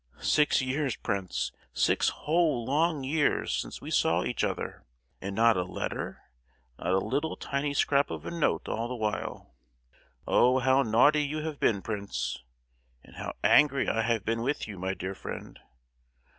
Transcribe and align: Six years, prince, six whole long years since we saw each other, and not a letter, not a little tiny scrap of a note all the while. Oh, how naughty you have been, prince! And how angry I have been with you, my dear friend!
Six 0.19 0.63
years, 0.63 0.95
prince, 0.95 1.51
six 1.73 2.09
whole 2.09 2.65
long 2.65 3.03
years 3.03 3.53
since 3.55 3.81
we 3.83 3.91
saw 3.91 4.23
each 4.23 4.43
other, 4.43 4.83
and 5.21 5.35
not 5.35 5.57
a 5.57 5.63
letter, 5.63 6.23
not 6.79 6.87
a 6.87 6.97
little 6.97 7.35
tiny 7.35 7.75
scrap 7.75 8.09
of 8.09 8.25
a 8.25 8.31
note 8.31 8.67
all 8.67 8.87
the 8.87 8.95
while. 8.95 9.53
Oh, 10.25 10.57
how 10.57 10.81
naughty 10.81 11.21
you 11.23 11.43
have 11.43 11.59
been, 11.59 11.83
prince! 11.83 12.43
And 13.03 13.17
how 13.17 13.33
angry 13.43 13.87
I 13.87 14.01
have 14.01 14.25
been 14.25 14.41
with 14.41 14.67
you, 14.67 14.79
my 14.79 14.95
dear 14.95 15.13
friend! 15.13 15.59